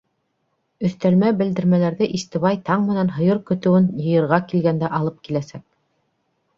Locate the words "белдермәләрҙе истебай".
1.41-2.59